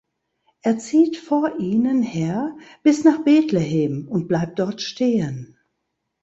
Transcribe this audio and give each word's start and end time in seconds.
Er 0.63 0.79
zieht 0.79 1.15
vor 1.15 1.59
ihnen 1.59 2.01
her 2.01 2.57
bis 2.81 3.03
nach 3.03 3.23
Betlehem 3.23 4.07
und 4.07 4.27
bleibt 4.27 4.57
dort 4.57 4.81
stehen. 4.81 5.55